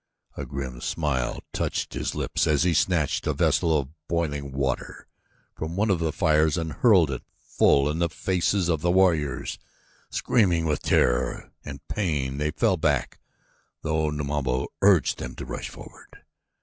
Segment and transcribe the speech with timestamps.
[0.35, 5.05] A grim smile touched his lips as he snatched a vessel of boiling water
[5.53, 9.59] from one of the fires and hurled it full in the faces of the warriors.
[10.09, 13.19] Screaming with terror and pain they fell back
[13.83, 16.23] though Numabo urged them to rush forward.